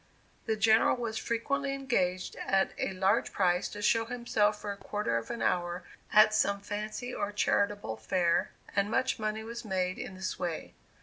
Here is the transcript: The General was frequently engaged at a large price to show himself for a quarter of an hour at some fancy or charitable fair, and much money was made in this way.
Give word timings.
The 0.47 0.55
General 0.55 0.97
was 0.97 1.19
frequently 1.19 1.75
engaged 1.75 2.35
at 2.37 2.71
a 2.79 2.91
large 2.91 3.31
price 3.31 3.67
to 3.69 3.83
show 3.83 4.05
himself 4.05 4.59
for 4.59 4.71
a 4.71 4.75
quarter 4.77 5.15
of 5.19 5.29
an 5.29 5.43
hour 5.43 5.83
at 6.11 6.33
some 6.33 6.59
fancy 6.59 7.13
or 7.13 7.31
charitable 7.31 7.97
fair, 7.97 8.49
and 8.75 8.89
much 8.89 9.19
money 9.19 9.43
was 9.43 9.63
made 9.63 9.99
in 9.99 10.15
this 10.15 10.39
way. 10.39 10.73